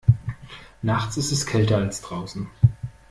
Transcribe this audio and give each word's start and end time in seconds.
Nachts 0.81 1.17
ist 1.17 1.31
es 1.31 1.45
kälter 1.45 1.77
als 1.77 2.01
draußen. 2.01 2.49